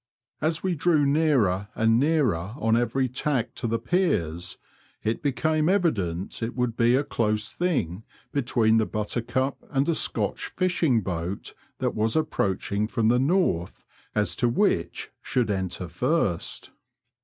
[0.41, 4.57] As we drew nearer and nearer on every tack to the piers,
[5.03, 8.01] it became evident it would be a close thing
[8.31, 13.85] between the Buttercup and a Scotch fishing boat that was approaching from the north
[14.15, 16.71] as to which should enter first.